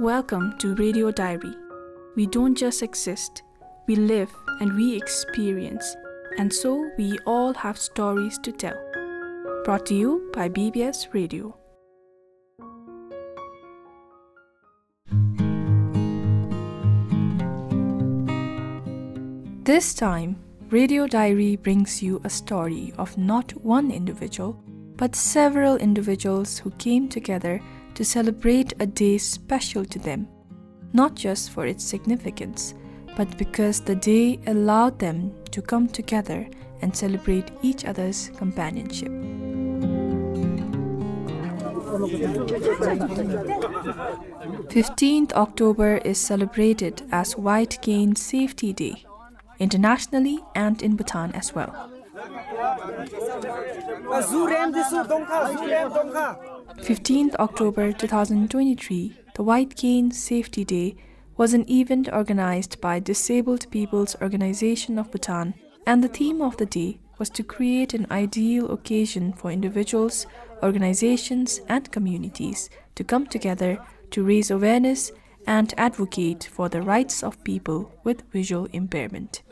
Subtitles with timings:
[0.00, 1.56] Welcome to Radio Diary.
[2.14, 3.42] We don't just exist,
[3.88, 5.96] we live and we experience,
[6.38, 8.78] and so we all have stories to tell.
[9.64, 11.56] Brought to you by BBS Radio.
[19.64, 20.36] This time,
[20.70, 24.62] Radio Diary brings you a story of not one individual,
[24.94, 27.60] but several individuals who came together
[27.98, 30.28] to celebrate a day special to them,
[30.92, 32.74] not just for its significance,
[33.16, 36.48] but because the day allowed them to come together
[36.80, 39.08] and celebrate each other's companionship.
[44.70, 49.02] 15th October is celebrated as White Cane Safety Day,
[49.58, 51.90] internationally and in Bhutan as well.
[56.82, 60.96] 15th October 2023, the White Cane Safety Day
[61.36, 65.54] was an event organized by Disabled People's Organization of Bhutan,
[65.86, 70.26] and the theme of the day was to create an ideal occasion for individuals,
[70.62, 73.78] organizations, and communities to come together
[74.10, 75.12] to raise awareness
[75.46, 79.42] and advocate for the rights of people with visual impairment.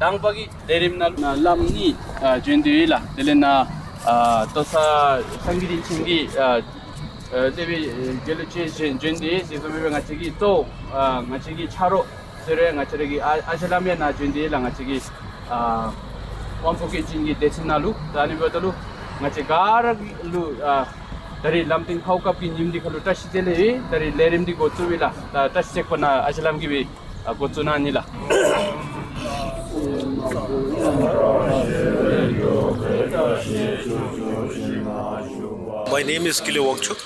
[0.00, 1.14] 당박이 레림날.
[1.44, 1.94] 람니
[2.42, 3.02] 젠데일라.
[3.14, 3.68] 델레나
[4.54, 6.26] 토사 상기리 친기
[7.54, 7.92] 데비
[8.24, 8.66] 겔르체
[8.98, 12.06] 젠데 시소메 같이 또 같이 차로
[12.46, 15.02] 저래 같이 아실라면 나 젠데일라 같이
[15.50, 15.92] 아
[16.62, 18.72] 원포케 친기 데스나루 다니버들루
[19.20, 20.56] 같이 가르루
[21.42, 25.08] dari lamting khau kap ki nimdi khalu tash tele dari lerim di gochu vila
[25.48, 26.80] tash chek pana aslam gi bi
[27.40, 28.04] gochu na ni la
[35.90, 36.98] My name is Kile Wangchuk.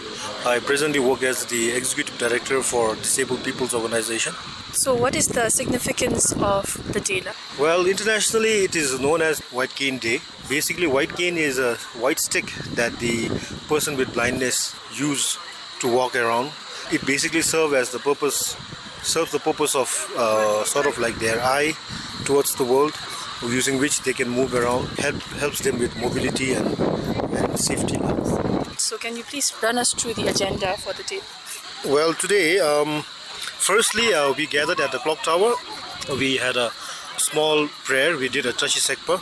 [0.47, 4.33] I presently work as the Executive Director for Disabled People's Organization.
[4.73, 6.64] So, what is the significance of
[6.95, 7.25] the day?
[7.61, 10.20] Well, internationally it is known as White Cane Day.
[10.48, 13.29] Basically, white cane is a white stick that the
[13.69, 15.39] person with blindness use
[15.81, 16.53] to walk around.
[16.91, 18.57] It basically serves as the purpose
[19.03, 21.75] serves the purpose of uh, sort of like their eye
[22.25, 22.95] towards the world,
[23.42, 24.86] using which they can move around.
[24.98, 26.78] Help helps them with mobility and,
[27.34, 27.98] and safety.
[28.77, 31.20] So, can you please run us through the agenda for the day?
[31.84, 35.55] Well, today, um, firstly, uh, we gathered at the clock tower.
[36.18, 36.70] We had a
[37.17, 38.17] small prayer.
[38.17, 39.20] We did a Tashi Sekpa,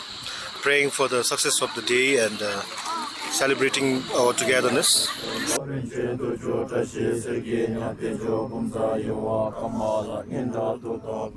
[0.62, 2.62] praying for the success of the day and uh,
[3.32, 5.08] celebrating our togetherness.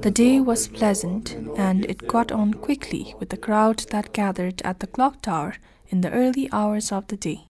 [0.01, 4.79] The day was pleasant and it got on quickly with the crowd that gathered at
[4.79, 5.55] the clock tower
[5.87, 7.47] in the early hours of the day.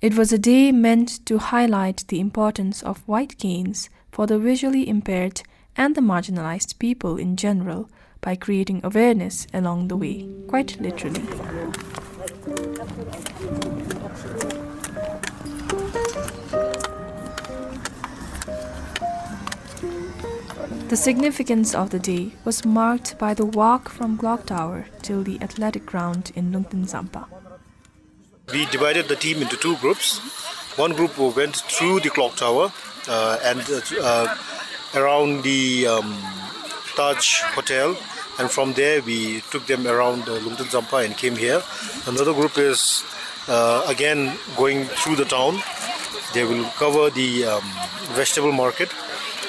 [0.00, 4.88] It was a day meant to highlight the importance of white canes for the visually
[4.88, 5.42] impaired
[5.76, 7.88] and the marginalized people in general
[8.20, 11.22] by creating awareness along the way, quite literally.
[20.88, 25.40] The significance of the day was marked by the walk from Clock Tower till the
[25.40, 27.26] athletic ground in Lungten Zampa.
[28.52, 30.18] We divided the team into two groups.
[30.76, 32.70] One group went through the clock tower
[33.08, 33.62] uh, and
[34.00, 34.36] uh,
[34.94, 36.14] around the um,
[36.94, 37.96] Taj Hotel,
[38.38, 41.62] and from there we took them around uh, Zampa and came here.
[42.06, 43.02] Another group is
[43.48, 45.62] uh, again going through the town.
[46.34, 47.62] They will cover the um,
[48.12, 48.90] vegetable market,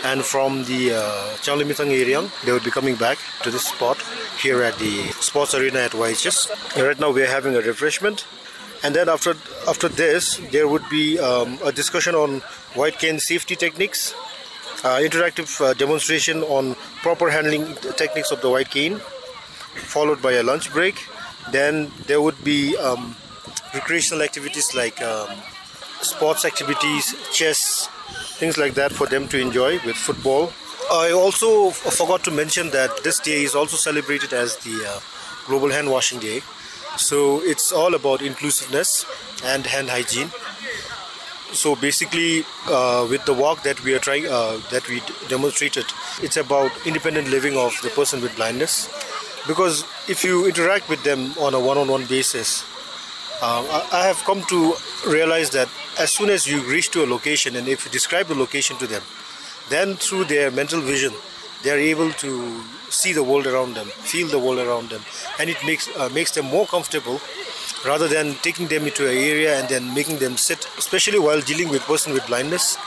[0.06, 1.02] and from the uh,
[1.46, 3.98] Changlimithang area, they will be coming back to this spot
[4.40, 6.38] here at the sports arena at YHS.
[6.82, 8.26] Right now we are having a refreshment
[8.84, 9.32] and then after
[9.68, 12.42] after this there would be um, a discussion on
[12.80, 14.14] white cane safety techniques
[14.84, 17.66] uh, interactive uh, demonstration on proper handling
[18.02, 18.98] techniques of the white cane
[19.94, 20.96] followed by a lunch break
[21.52, 23.16] then there would be um,
[23.74, 25.30] recreational activities like um,
[26.02, 27.90] sports activities chess
[28.36, 30.52] things like that for them to enjoy with football.
[30.92, 35.00] I also forgot to mention that this day is also celebrated as the uh,
[35.48, 36.42] global hand washing day.
[36.98, 39.06] So it's all about inclusiveness
[39.44, 40.30] and hand hygiene.
[41.54, 45.86] So basically uh, with the walk that we are trying uh, that we demonstrated
[46.22, 48.90] it's about independent living of the person with blindness.
[49.48, 52.64] Because if you interact with them on a one-on-one basis
[53.42, 54.76] uh, I, I have come to
[55.08, 58.36] realize that as soon as you reach to a location and if you describe the
[58.36, 59.02] location to them
[59.70, 61.14] then through their mental vision
[61.64, 65.02] they are able to see the world around them feel the world around them
[65.40, 67.20] and it makes uh, makes them more comfortable
[67.86, 71.70] rather than taking them into an area and then making them sit, especially while dealing
[71.70, 72.78] with person with blindness.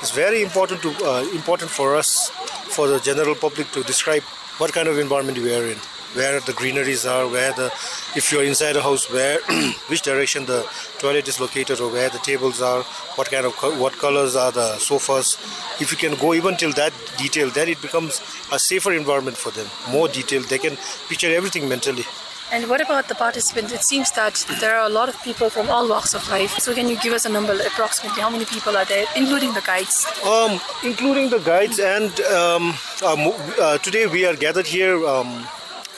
[0.00, 2.30] It's very important to uh, important for us,
[2.74, 4.22] for the general public, to describe
[4.58, 5.78] what kind of environment we are in,
[6.14, 7.66] where the greeneries are, where the
[8.14, 9.38] if you're inside a house, where
[9.88, 10.66] which direction the
[10.98, 12.82] toilet is located, or where the tables are,
[13.16, 15.36] what kind of what colors are the sofas.
[15.80, 18.20] If you can go even till that detail, then it becomes
[18.52, 20.44] a safer environment for them, more detailed.
[20.44, 20.76] They can
[21.08, 22.04] picture everything mentally.
[22.52, 23.72] And what about the participants?
[23.72, 26.56] It seems that there are a lot of people from all walks of life.
[26.60, 29.62] So can you give us a number, approximately how many people are there, including the
[29.62, 30.06] guides?
[30.24, 35.04] Um, including the guides, and um, uh, uh, today we are gathered here.
[35.04, 35.46] Um,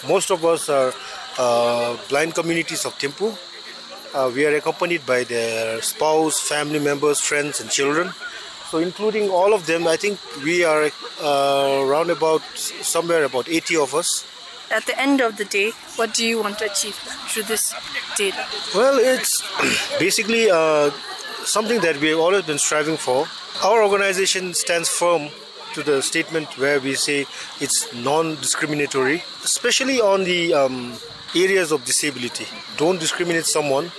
[0.07, 0.93] most of us are
[1.39, 3.37] uh, blind communities of Thimphu.
[4.15, 8.11] Uh, we are accompanied by their spouse, family members, friends, and children.
[8.71, 10.91] So, including all of them, I think we are
[11.23, 14.25] uh, around about somewhere about 80 of us
[14.71, 16.95] at the end of the day, what do you want to achieve
[17.29, 17.75] through this
[18.17, 18.45] data?
[18.75, 19.43] Well, it's
[19.99, 20.91] basically uh,
[21.45, 23.27] something that we've always been striving for.
[23.65, 25.29] Our organization stands firm
[25.79, 27.27] to the statement where we say
[27.61, 30.95] it's non-discriminatory, especially on the um,
[31.37, 32.47] areas of disability.
[32.77, 33.93] Don't discriminate someone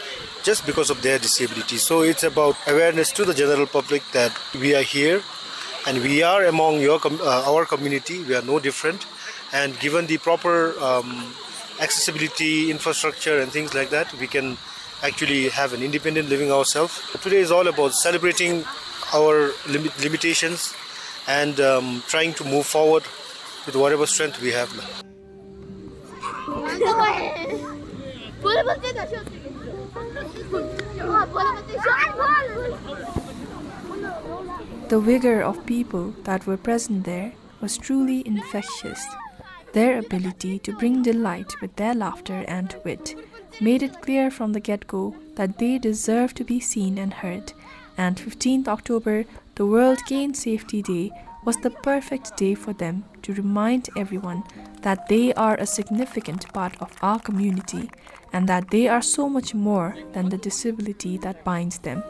[0.44, 1.78] just because of their disability.
[1.78, 5.22] So it's about awareness to the general public that we are here
[5.88, 8.24] and we are among your uh, our community.
[8.24, 9.06] We are no different
[9.54, 11.34] and given the proper um,
[11.80, 14.58] accessibility infrastructure and things like that we can
[15.02, 18.66] actually have an independent living ourselves today is all about celebrating
[19.14, 20.76] our limit limitations
[21.30, 23.04] and um, trying to move forward
[23.66, 24.70] with whatever strength we have
[34.90, 37.32] the vigor of people that were present there
[37.62, 39.06] was truly infectious.
[39.74, 43.14] Their ability to bring delight with their laughter and wit
[43.62, 47.54] made it clear from the get go that they deserve to be seen and heard,
[48.00, 49.26] and 15th October,
[49.56, 51.12] the World Cane Safety Day,
[51.44, 54.44] was the perfect day for them to remind everyone
[54.84, 57.90] that they are a significant part of our community
[58.32, 62.02] and that they are so much more than the disability that binds them.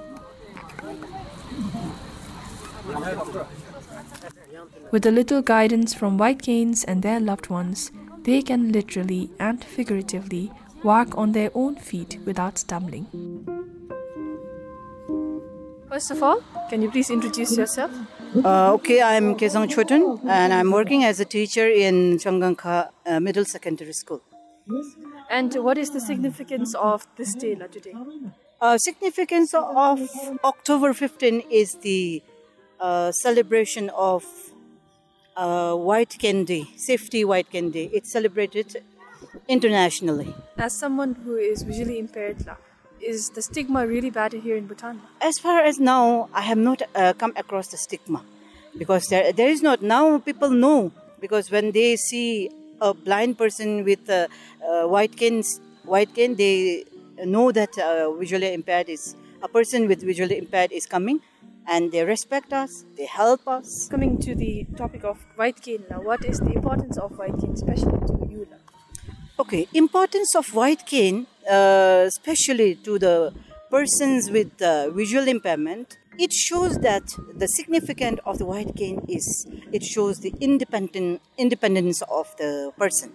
[4.91, 7.91] With a little guidance from white canes and their loved ones,
[8.23, 10.51] they can literally and figuratively
[10.83, 13.58] walk on their own feet without stumbling.
[15.89, 17.91] First of all, can you please introduce yourself?
[18.45, 23.43] Uh, okay, I'm Kezang Chotan and I'm working as a teacher in Changangkha uh, Middle
[23.43, 24.21] Secondary School.
[25.31, 27.95] And what is the significance of this day today?
[28.61, 30.07] Uh, significance of
[30.43, 32.21] October 15 is the
[32.79, 34.23] uh, celebration of
[35.35, 37.89] uh, White Cane Day, Safety White Cane Day.
[37.91, 38.83] It's celebrated
[39.47, 40.35] internationally.
[40.55, 42.45] As someone who is visually impaired,
[43.01, 45.01] is the stigma really bad here in Bhutan?
[45.21, 48.23] As far as now, I have not uh, come across the stigma
[48.77, 49.81] because there, there is not.
[49.81, 52.49] Now people know because when they see
[52.81, 54.27] a blind person with a,
[54.65, 55.43] uh, white cane,
[55.85, 56.85] white cane, they
[57.25, 61.21] know that uh, visually impaired is a person with visually impaired is coming
[61.67, 63.87] and they respect us, they help us.
[63.89, 67.53] Coming to the topic of white cane now, what is the importance of white cane,
[67.53, 68.47] especially to you?
[68.49, 68.57] Now?
[69.39, 73.33] Okay, importance of white cane, uh, especially to the
[73.69, 77.03] persons with uh, visual impairment, it shows that
[77.35, 83.11] the significance of the white cane is it shows the independent independence of the person.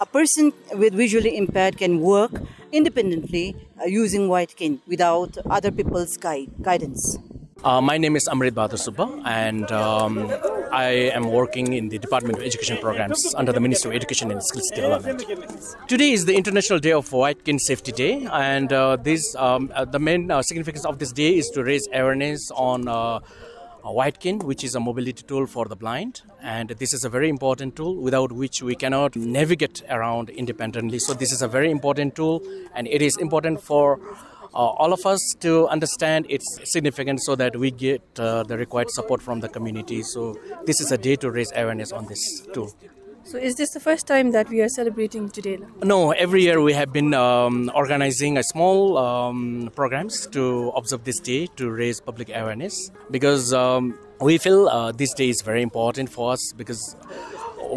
[0.00, 2.32] A person with visually impaired can work
[2.72, 7.18] independently uh, using white cane without other people's guide, guidance.
[7.64, 10.30] Uh, my name is Amrit Bahadur Subba, and um,
[10.72, 14.42] I am working in the Department of Education Programs under the Ministry of Education and
[14.42, 15.24] Skills Development.
[15.86, 19.84] Today is the International Day of White Cane Safety Day, and uh, this um, uh,
[19.84, 23.20] the main uh, significance of this day is to raise awareness on uh,
[23.82, 27.28] white cane, which is a mobility tool for the blind, and this is a very
[27.28, 30.98] important tool without which we cannot navigate around independently.
[30.98, 32.42] So this is a very important tool,
[32.74, 34.16] and it is important for uh,
[34.54, 39.22] all of us to understand its significance so that we get uh, the required support
[39.22, 40.02] from the community.
[40.02, 40.36] So
[40.66, 42.68] this is a day to raise awareness on this too.
[43.24, 45.58] So is this the first time that we are celebrating today?
[45.84, 51.20] No, every year we have been um, organizing a small um, programs to observe this
[51.20, 56.08] day to raise public awareness because um, we feel uh, this day is very important
[56.08, 56.96] for us because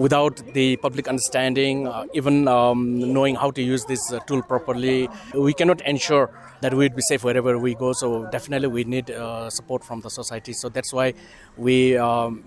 [0.05, 2.79] without the public understanding, uh, even um,
[3.13, 6.29] knowing how to use this uh, tool properly, we cannot ensure
[6.61, 7.93] that we'd be safe wherever we go.
[7.93, 10.53] So definitely we need uh, support from the society.
[10.53, 11.13] So that's why
[11.55, 12.43] we um,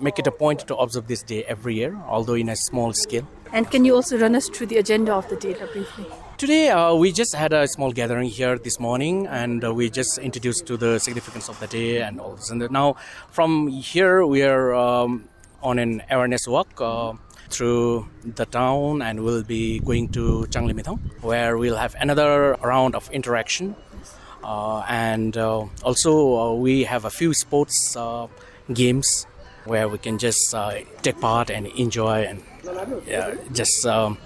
[0.00, 3.26] make it a point to observe this day every year, although in a small scale.
[3.52, 6.06] And can you also run us through the agenda of the day briefly?
[6.38, 10.18] Today, uh, we just had a small gathering here this morning, and uh, we just
[10.18, 12.50] introduced to the significance of the day and all this.
[12.50, 12.96] And now,
[13.30, 15.28] from here, we are um,
[15.62, 17.12] on an awareness walk uh,
[17.50, 23.10] through the town, and we'll be going to Changlimithang, where we'll have another round of
[23.10, 23.76] interaction.
[24.42, 28.26] Uh, and uh, also, uh, we have a few sports uh,
[28.72, 29.26] games
[29.64, 32.42] where we can just uh, take part and enjoy and
[33.06, 34.18] yeah, just um,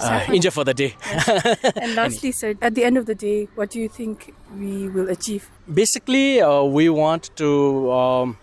[0.00, 0.94] uh, enjoy for the day.
[1.76, 5.08] And lastly, sir, at the end of the day, what do you think we will
[5.08, 5.48] achieve?
[5.72, 8.36] Basically, uh, we want to um,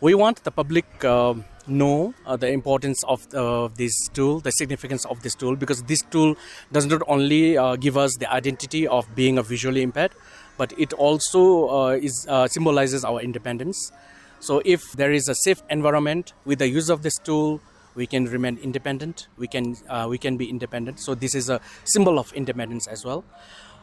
[0.00, 1.34] we want the public uh,
[1.66, 6.02] know uh, the importance of uh, this tool, the significance of this tool, because this
[6.02, 6.36] tool
[6.72, 10.12] does not only uh, give us the identity of being a visually impaired,
[10.56, 13.92] but it also uh, is uh, symbolizes our independence.
[14.40, 17.60] So, if there is a safe environment with the use of this tool,
[17.94, 19.28] we can remain independent.
[19.38, 21.00] We can uh, we can be independent.
[21.00, 23.24] So, this is a symbol of independence as well.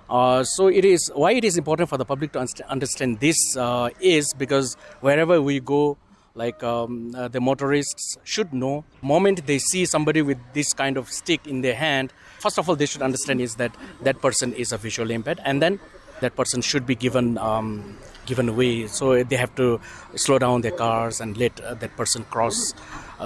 [0.10, 3.56] Uh, so it is why it is important for the public to unst- understand this
[3.56, 5.98] uh, is because wherever we go
[6.34, 11.10] like um, uh, the motorists should know moment they see somebody with this kind of
[11.10, 14.72] stick in their hand first of all they should understand is that that person is
[14.72, 15.80] a visually impaired and then
[16.22, 19.80] that person should be given um, given way so they have to
[20.16, 22.74] slow down their cars and let uh, that person cross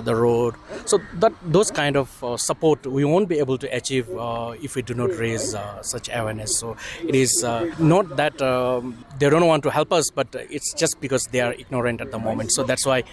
[0.02, 4.10] the road so that those kind of uh, support we won't be able to achieve
[4.18, 6.76] uh, if we do not raise uh, such awareness so
[7.08, 7.44] it is
[7.80, 11.54] not that um, they don't want to help us but it's just because they are
[11.54, 13.04] ignorant at the moment so that's why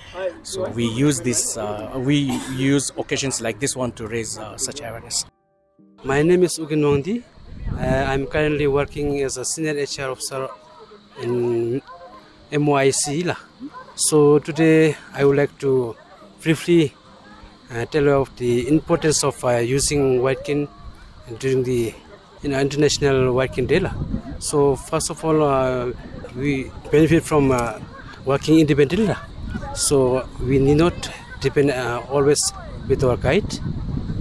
[0.43, 1.57] so we use this
[1.97, 2.17] we
[2.57, 5.25] use occasions like this one to raise such awareness
[6.05, 7.23] My name is Ugyen Wangdi.
[7.79, 10.49] Uh, I'm currently working as a senior HR officer
[11.23, 11.81] in
[12.51, 13.37] MYC.
[13.95, 15.95] So today I would like to
[16.43, 16.93] briefly
[17.71, 20.69] uh, tell you of the importance of uh, using White Cane
[21.39, 21.95] during the
[22.43, 23.81] you know, International White Cane Day.
[24.39, 25.93] So first of all, uh,
[26.37, 27.49] we benefit from
[28.25, 29.15] working independently.
[29.75, 32.53] So we need not depend always
[32.89, 33.59] with our guide.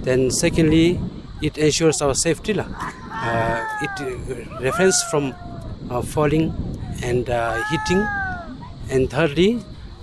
[0.02, 1.00] Then secondly,
[1.42, 2.54] it ensures our safety.
[2.58, 5.34] Uh, it refrains from
[5.90, 6.54] uh, falling
[7.02, 8.06] and uh, hitting.
[8.90, 9.62] And thirdly,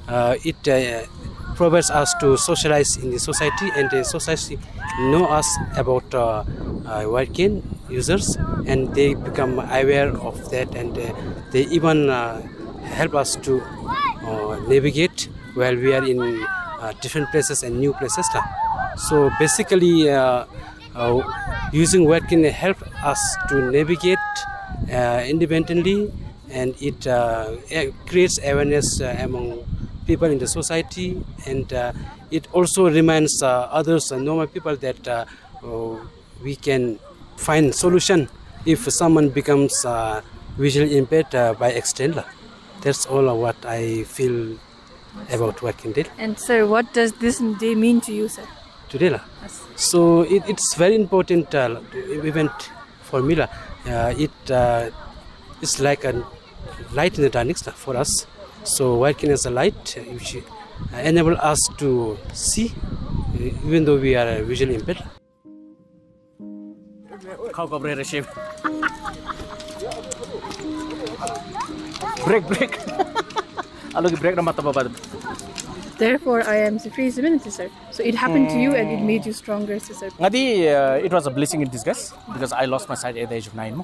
[0.09, 0.67] it
[1.59, 4.57] provides us to socialize in the society and the society
[5.11, 6.43] know us about uh,
[6.87, 7.37] uh, white
[7.89, 11.11] users and they become aware of that and uh,
[11.51, 12.39] they even uh,
[12.95, 13.59] help us to
[14.71, 16.19] navigate while we are in
[17.01, 18.25] different places and new places.
[19.09, 20.07] So basically,
[21.73, 24.31] using word can help us to navigate
[25.33, 26.11] independently
[26.49, 27.03] and it
[28.07, 29.68] creates awareness among
[30.09, 31.07] people in the society
[31.51, 31.93] and uh,
[32.37, 33.49] it also reminds uh,
[33.79, 35.25] others normal people that uh,
[36.43, 36.83] we can
[37.47, 38.27] find solution
[38.65, 40.21] if someone becomes uh,
[40.57, 41.69] visually impaired uh, by
[42.17, 42.27] lah.
[42.83, 44.57] That's all what I feel
[45.35, 48.47] about working day And sir, what does this day mean to you, sir?
[48.89, 49.09] today.
[49.13, 49.23] lah.
[49.77, 51.79] So it, it's very important uh,
[52.25, 52.51] event
[53.05, 53.39] for me.
[53.39, 53.47] Uh,
[54.17, 54.89] it uh,
[55.61, 56.25] it's like a
[56.91, 58.25] light in the darkness for us.
[58.63, 60.37] So working as a light, which
[60.93, 62.73] enable us to see,
[63.65, 65.03] even though we are visually impaired.
[72.25, 72.71] break break
[73.95, 74.89] alo break na mata baba
[75.99, 77.67] Therefore, I am free immunity, sir.
[77.91, 80.07] So it happened to you and it made you stronger, sir.
[80.15, 83.35] ngadi uh, it was a blessing in disguise because i lost my sight at the
[83.35, 83.83] age of 9 mo.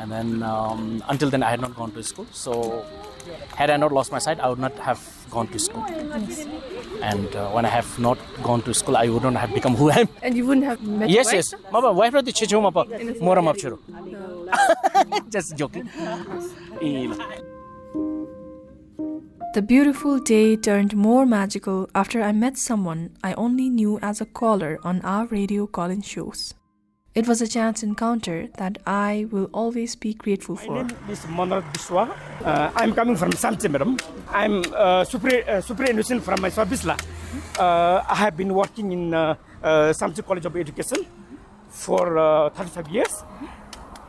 [0.00, 2.26] And then um, until then i had not gone to school.
[2.32, 2.84] So
[3.60, 5.84] had i not lost my sight i would not have gone to school.
[7.10, 9.90] And uh, when i have not gone to school i would not have become who
[9.90, 10.08] i am.
[10.22, 11.52] And you wouldn't have met yes yes.
[11.52, 11.72] wife, sir?
[11.76, 12.86] maba wife ra chichu mapa
[13.28, 13.78] mora map churu
[15.38, 15.86] just joking.
[19.52, 24.26] The beautiful day turned more magical after I met someone I only knew as a
[24.40, 26.54] caller on our radio call-in shows.
[27.20, 30.72] It was a chance encounter that I will always be grateful for.
[30.72, 32.08] My name is Manoj Biswa.
[32.42, 33.98] Uh, I'm coming from Samtse, madam.
[34.30, 36.86] I'm uh, super, uh, superannuation from my service.
[36.88, 36.96] Uh,
[38.08, 39.92] I have been working in uh, uh,
[40.26, 41.04] College of Education
[41.68, 43.12] for uh, 35 years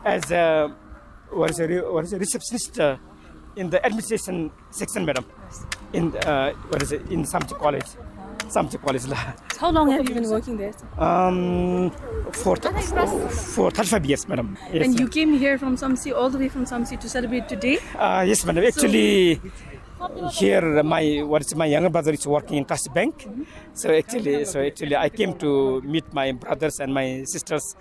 [0.06, 0.74] as a,
[1.28, 2.96] what is a, what is a receptionist uh,
[3.56, 5.26] in the administration section, madam.
[5.92, 7.90] In uh, what is it in Samtse College,
[8.52, 9.04] College.
[9.58, 10.74] How long have you been working there?
[10.98, 11.90] Um,
[12.32, 14.58] for for 35 years, madam.
[14.72, 17.78] Yes, and you came here from Samsi, all the way from Samsi to celebrate today?
[17.96, 18.64] Uh, yes, madam.
[18.64, 19.40] Actually,
[20.32, 23.26] here my what is my younger brother is working in Trust Bank.
[23.72, 27.74] So actually, so actually, I came to meet my brothers and my sisters,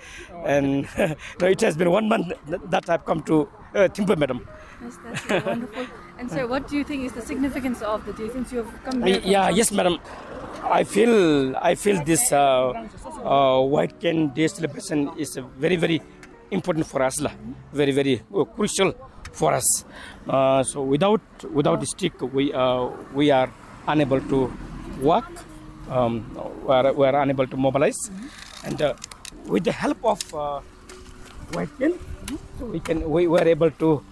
[0.45, 0.87] and
[1.41, 4.47] no, it has been one month that I've come to uh, Thimphu, madam.
[4.81, 5.85] Yes, that's wonderful.
[6.21, 8.71] And sir, what do you think is the significance of the day since you have
[8.85, 9.19] come here?
[9.25, 9.97] yeah, yes, madam.
[10.79, 11.13] I feel
[11.57, 12.69] I feel this uh,
[13.25, 15.97] uh, White Cane Day celebration is very very
[16.51, 17.33] important for us, lah.
[17.73, 18.93] Very very uh, crucial
[19.33, 19.65] for us.
[20.29, 21.25] Uh, so without
[21.59, 23.49] without the stick, we uh, we are
[23.87, 24.53] unable to
[25.01, 25.25] walk.
[25.89, 26.21] Um,
[26.67, 27.97] we, are, we are unable to mobilize,
[28.63, 28.93] and uh,
[29.49, 30.61] with the help of uh,
[31.57, 31.97] White Cane,
[32.59, 34.05] so we can we were able to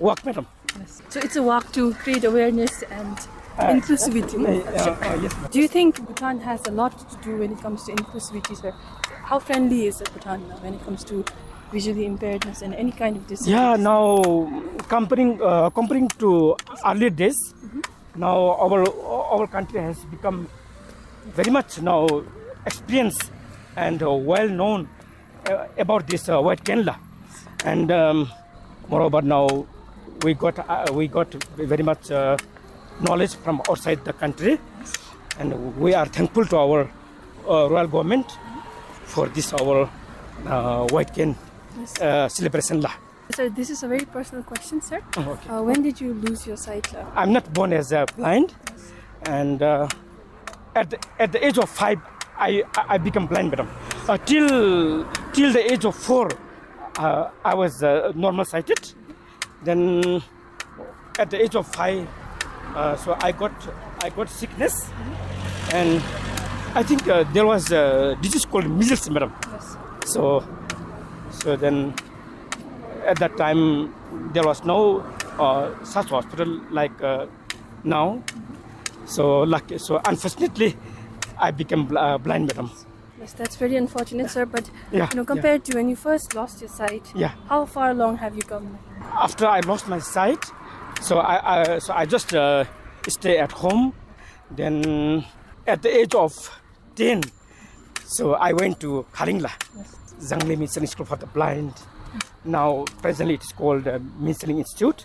[0.00, 0.48] walk, madam.
[0.78, 1.02] Yes.
[1.08, 3.16] So it's a walk to create awareness and
[3.58, 4.36] inclusivity.
[4.38, 5.34] Uh, uh, yes.
[5.50, 8.72] Do you think Bhutan has a lot to do when it comes to inclusivity, sir?
[9.24, 11.24] How friendly is Bhutan now when it comes to
[11.72, 13.52] visually impairedness and any kind of disability?
[13.52, 14.22] Yeah, now
[14.88, 17.54] comparing uh, comparing to earlier days,
[18.16, 18.84] now our
[19.34, 20.48] our country has become
[21.34, 22.06] very much now
[22.66, 23.30] experienced
[23.76, 24.88] and uh, well known
[25.48, 26.96] uh, about this uh, white Kerala,
[27.64, 28.28] and um,
[28.88, 29.46] moreover now
[30.24, 32.36] we got uh, we got very much uh,
[33.00, 34.58] knowledge from outside the country,
[35.38, 36.90] and we are thankful to our
[37.48, 38.26] uh, royal government
[39.04, 39.88] for this our
[40.46, 41.36] uh, white cane
[42.00, 42.92] uh, celebration lah.
[43.34, 45.00] Sir, this is a very personal question, sir.
[45.16, 45.48] Oh, okay.
[45.50, 46.92] Uh, when did you lose your sight?
[47.14, 48.54] I'm not born as a blind,
[49.24, 49.86] and uh,
[50.74, 51.98] at the, at the age of five,
[52.36, 53.68] I I become blind, madam.
[54.26, 56.28] Till till the age of four,
[56.98, 58.92] uh, I was uh, normal sighted.
[59.62, 60.22] Then
[61.18, 62.08] at the age of five,
[62.74, 63.52] uh, so I got
[64.02, 64.90] I got sickness,
[65.72, 66.02] and
[66.74, 69.32] I think uh, there was a disease called measles, madam.
[69.52, 69.76] yes.
[70.04, 70.44] So,
[71.30, 71.94] so then
[73.04, 73.92] at that time
[74.32, 75.04] there was no
[75.38, 77.26] uh, such hospital like uh,
[77.82, 78.22] now.
[79.06, 80.76] So, lucky, so unfortunately,
[81.38, 82.70] I became uh, blind, madam.
[83.20, 84.46] Yes, that's very unfortunate, sir.
[84.46, 85.26] But Yeah, you know, yeah.
[85.26, 87.32] compared to when you first lost your sight, Yeah.
[87.48, 88.78] how far along have you come?
[89.12, 90.42] After I lost my sight,
[91.02, 92.64] so I, I so I just uh,
[93.08, 93.92] stay at home.
[94.50, 95.24] Then
[95.66, 96.32] at the age of
[96.96, 97.22] ten,
[98.04, 99.50] so I went to Kalingla,
[100.20, 101.72] Zangli Mission School for the Blind.
[102.44, 105.04] Now presently it is called uh, Mission Institute.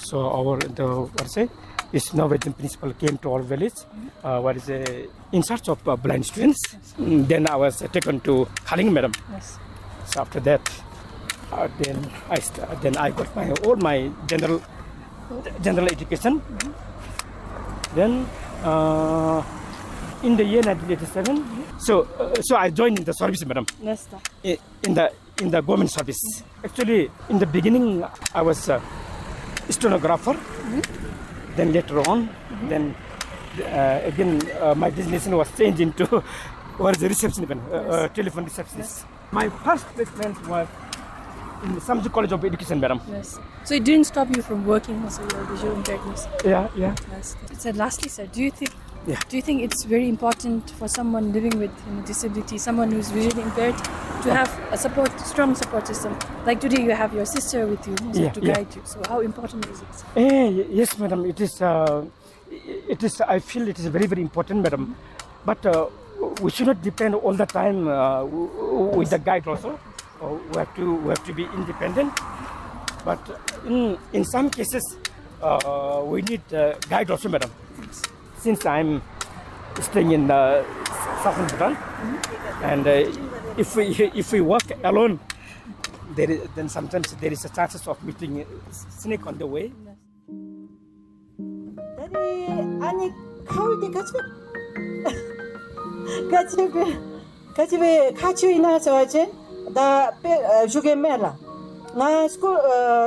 [0.00, 1.50] So our the what it?
[1.92, 3.74] This Norwegian principal came to our village.
[4.24, 5.10] Uh, what is it?
[5.32, 6.58] In search of uh, blind students.
[6.98, 9.12] Mm, Then I was uh, taken to Khaling, madam.
[9.32, 9.58] Yes.
[10.06, 10.62] So after that,
[11.52, 11.98] uh, then
[12.30, 14.62] I st- then I got my all my general
[15.60, 16.40] general education.
[17.94, 18.24] Then
[18.64, 19.42] uh,
[20.22, 21.44] in the year 1987,
[21.78, 24.56] so uh, so I joined in the service, madam, Yes, sir.
[24.88, 25.12] in the
[25.44, 26.20] in the government service.
[26.64, 28.02] Actually, in the beginning,
[28.34, 28.80] I was a
[29.68, 30.36] stenographer.
[31.56, 32.28] Then later on,
[32.68, 32.94] then
[33.60, 36.06] uh, again uh, my designation was changed into
[36.78, 39.04] what is the reception, even, uh, uh, telephone receptionist.
[39.30, 40.66] My first placement was
[41.64, 43.00] in the Samtse College of Education, madam.
[43.08, 43.38] Yes.
[43.64, 46.26] So it didn't stop you from working as a visual impairedness.
[46.44, 46.94] Yeah, yeah.
[47.10, 47.36] Yes.
[47.58, 48.70] So lastly, sir, do you think
[49.04, 49.18] Yeah.
[49.28, 53.10] do you think it's very important for someone living with you know, disability, someone who's
[53.10, 53.76] visually impaired,
[54.22, 56.16] to have a support, strong support system?
[56.46, 58.54] Like today, you have your sister with you Yeah, to yeah.
[58.54, 58.82] guide you.
[58.84, 60.04] So how important is it?
[60.16, 61.24] Eh, yes, madam.
[61.24, 61.60] It is.
[61.60, 62.04] Uh,
[62.88, 63.20] it is.
[63.22, 64.94] I feel it is very, very important, madam.
[65.44, 65.86] But uh,
[66.40, 69.46] we should not depend all the time uh, with the guide.
[69.48, 69.78] Also,
[70.22, 70.84] Uh, we have to.
[71.04, 72.12] We have to be independent.
[73.04, 73.18] But
[73.66, 74.84] in in some cases,
[75.42, 77.50] uh, we need uh, guide also, madam
[78.41, 79.01] Since I'm
[79.81, 80.63] staying in uh,
[81.23, 81.77] southern Bhutan,
[82.63, 83.05] and uh,
[83.57, 85.19] if we if we work alone,
[86.15, 89.73] there is, then sometimes there is a chances of meeting a snake on the way.
[91.97, 92.45] Dari
[92.81, 93.11] ani
[93.45, 94.21] kau di kacu.
[96.31, 96.85] Kacu be
[97.57, 99.27] kacu be kacu ina sawaje
[99.73, 100.29] da pe
[100.69, 101.35] juge mela.
[101.95, 102.55] Na school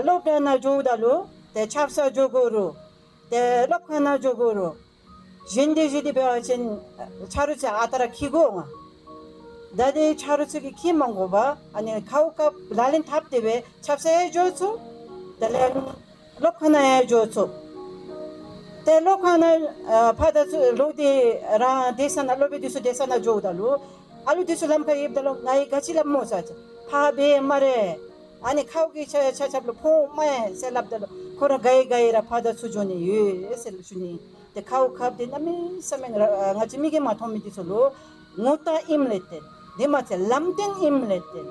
[0.05, 2.77] lockdown na jo dalu te chapsa jogoro
[3.31, 4.19] te lokana jogoro.
[4.19, 4.71] Jende jende be achen charucha atara kigo nga.
[4.71, 4.84] 다들 차르
[5.54, 8.66] jende jidi be chen eh, charu cha atara kigo nga
[9.78, 14.32] dade charu chu ki ki mango ba ani khau ka lalin thap de be chapse
[14.34, 14.80] jo chu
[15.40, 15.62] dale
[16.42, 17.46] lokhana ye jo chu.
[18.86, 19.50] Te lokhana
[19.96, 21.12] eh, phada chu lo de
[21.62, 23.80] ra desan lo be disu desan jo da lo
[24.26, 26.54] alu disu lam ka yeb da lo nai gachi lam mo sa cha.
[26.90, 27.98] Pha be mare
[28.44, 31.08] ani khau ki cha cha cha lo pho ma se lab da lo.
[31.40, 34.12] kora gai gai ra pada sujoni yu esel suni
[34.54, 35.56] te kau kap de nami
[35.88, 37.92] samen ah, nga chimi ge ma thomi di solo
[38.44, 39.40] ngota imlete
[39.78, 41.42] de ma che lamden imlete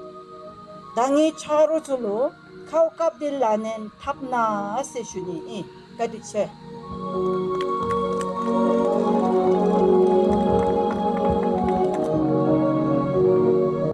[0.96, 2.16] dangi charo solo
[2.70, 4.42] kau kap de lanen tapna
[4.80, 5.60] ase suni i
[5.98, 6.44] kadi che.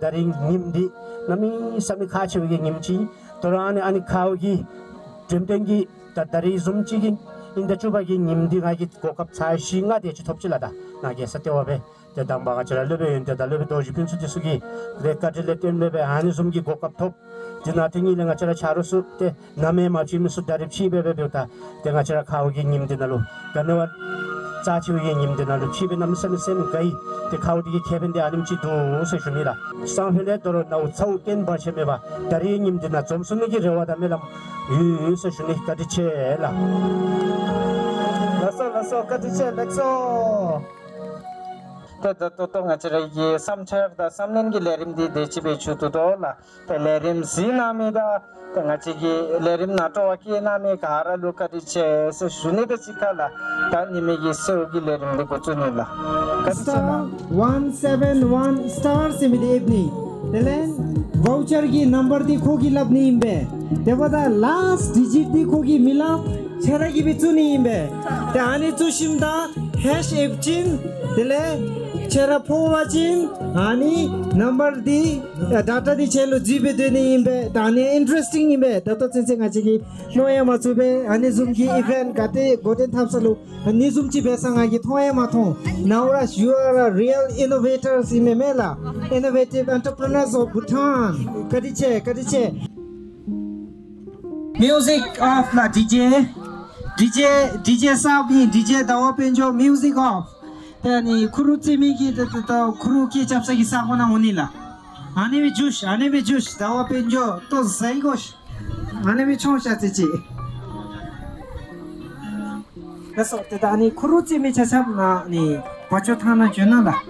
[0.03, 0.85] Daring nimdi
[1.29, 1.51] nami
[1.87, 2.97] sami khachi ge nimchi
[3.43, 4.55] torane ani khawgi
[5.30, 6.16] 차로줄로 카우캅딜라는 탑나 세슈니 이 가디체 dari ngimdi nami sami khachi gi ngimchi torani ani
[6.16, 7.18] khawgi jemtengi ta dari zumchi gi
[7.56, 11.82] inda chuba gi ngimdi nga gi kokap cha shinga de chi thopchilada na ge satyawabe
[12.16, 14.62] te dambaga chara lebe yunte da lebe doji pinsu di sugi
[15.02, 17.14] reka di le ten lebe ani sumgi kokap thop
[17.64, 20.90] di na tingi le nga chara charu su te name ma chi misu darib chi
[20.90, 21.48] bebe beuta
[21.84, 23.20] te nga chara khawgi ngimdi nalu
[23.54, 23.88] ganewa
[24.66, 26.94] 짜치우 예님들 나로 집에 남선 셈 가이
[27.30, 29.54] te khawdi ki kheben de anim chi du se shuni la
[29.86, 32.00] sang hele dor na u chau ken ba che me ba
[32.30, 34.22] dari nim de na chom sun gi rewa da me lam
[34.70, 36.52] yu se shuni ka di che la
[38.42, 39.90] laso laso ka di che lekso
[42.03, 45.27] ta ta to to nga chira ye sam chher da samnen gi lerim di de
[45.27, 46.35] chi be chu tu to la
[46.67, 48.23] ta lerim si na me da
[48.55, 49.15] ta nga chi gi
[49.47, 52.77] lerim na to ki na me ka ra lu ka di che se shuni de
[52.85, 53.29] chi ka la
[53.71, 55.87] ta ni me gi se gi lerim de ko chu ni la
[56.53, 59.85] star 171 star se mi de ibni
[60.33, 60.71] Telen
[61.25, 63.47] voucher ki number di khogi labni imbe.
[63.85, 67.79] Teva da last digit di khogi milap chara gibi tsuni imbe
[68.33, 69.33] te ani tsushimda
[69.83, 70.79] hash epchin
[71.17, 71.43] dile
[72.09, 73.29] chara powa chin
[73.67, 79.09] ani number di data di chelo jibe deni imbe ta ani interesting imbe ta to
[79.09, 79.77] chense nga chigi
[80.15, 84.51] noya ma chube ani zum gi event kate goten tham salu ani zum chi besa
[84.57, 88.77] nga gi thoya ma tho naura you are a real innovators ime mela.
[89.11, 91.49] Innovative entrepreneurs of bhutan.
[91.51, 92.45] Kadiche kadiche
[94.59, 95.95] music of la dj
[97.00, 100.30] DJ, DJ Sabi, DJ Dawa Penjo, music off.
[100.84, 102.26] Tani kuru timi ki to
[102.80, 104.50] kuru ki chapsa ki sako na unila.
[105.16, 108.34] Anime juice, anime juice, Dawa Penjo, to zaigosh.
[109.06, 110.06] Anime chonsha tichi.
[113.16, 115.58] 그래서 대단히 크루찜이 제잡나 니
[115.90, 117.02] 버쳐 타나 주나라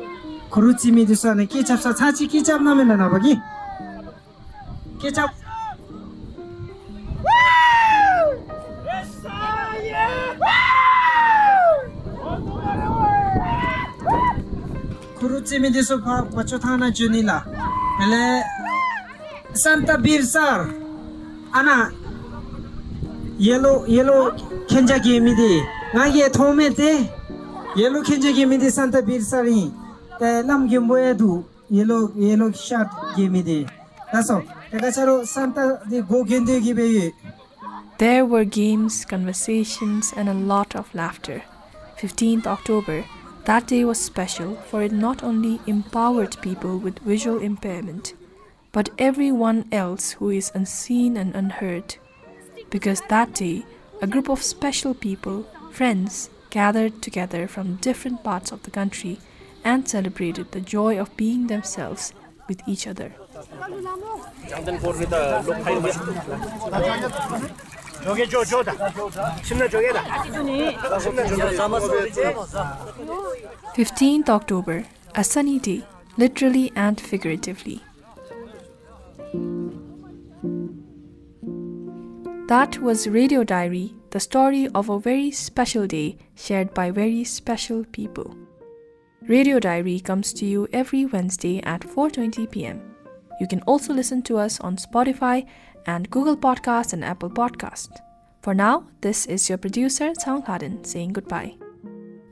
[0.51, 3.39] 크루찜이 두서는 끼잡사 차치 끼잡 나면 나버기
[5.01, 5.31] 끼잡
[15.40, 17.36] chimi diso pa pacho thana junila
[18.02, 18.42] ele
[19.52, 20.68] santa bir sar
[21.52, 21.76] ana
[23.38, 24.30] yellow yellow
[24.68, 25.52] kenja gemi di
[25.94, 26.92] nga ye thome te
[27.76, 29.72] yellow kenja gemi di santa bir sari
[30.18, 33.58] te lam gembo e du yellow yellow shirt gemi di
[34.12, 36.86] daso teka charo santa di go gende gi be
[38.00, 41.42] There were games, conversations, and a lot of laughter.
[42.00, 43.04] 15th October
[43.50, 48.14] that day was special for it not only empowered people with visual impairment,
[48.70, 51.96] but everyone else who is unseen and unheard.
[52.70, 53.64] Because that day,
[54.00, 59.18] a group of special people, friends, gathered together from different parts of the country
[59.64, 62.14] and celebrated the joy of being themselves
[62.46, 63.12] with each other.
[68.03, 68.73] 저게 저 저다
[69.43, 70.23] 심나 저게다
[70.99, 71.67] 심나 저게다
[73.75, 74.85] 15th October,
[75.17, 75.83] a sunny day,
[76.17, 77.81] literally and figuratively.
[82.47, 87.83] That was Radio Diary, the story of a very special day shared by very special
[87.91, 88.35] people.
[89.27, 92.88] Radio Diary comes to you every Wednesday at 4:20 p.m.
[93.40, 95.46] You can also listen to us on Spotify
[95.86, 97.88] and Google Podcast and Apple Podcast.
[98.42, 101.56] For now, this is your producer Song Haden saying goodbye.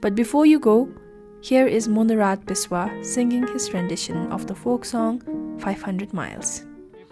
[0.03, 0.93] But before you go,
[1.41, 5.25] here is Munarat Biswa singing his rendition of the folk song
[5.61, 6.67] 500 Miles.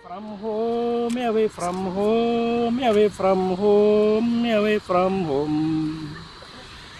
[0.05, 6.17] From home, away from home, away from home, away from home.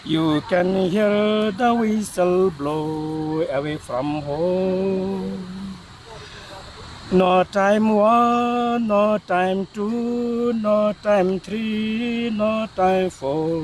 [0.05, 5.56] You can hear the whistle blow away from home.
[7.13, 13.63] No time one, no time two, no time three, no time four.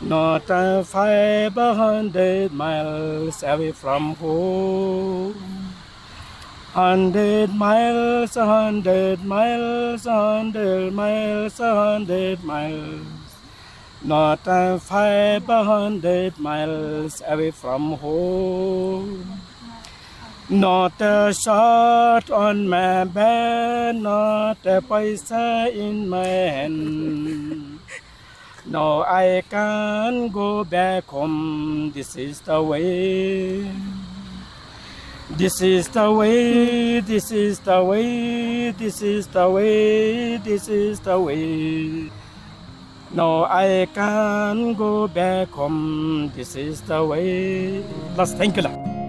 [0.00, 5.34] No time five hundred miles away from home.
[6.72, 13.06] Hundred miles, a hundred miles, a hundred miles, a hundred miles.
[14.02, 19.41] Not a five hundred miles away from home.
[20.52, 27.80] Not a shot on my back, not a paisa in my hand.
[28.66, 31.90] No, I can't go back home.
[31.94, 33.64] This is the way.
[35.30, 41.18] This is the way, this is the way, this is the way, this is the
[41.18, 42.10] way.
[43.10, 46.30] No, I can't go back home.
[46.36, 47.82] This is the way.
[48.18, 48.64] Last, thank you.
[48.68, 49.01] lah.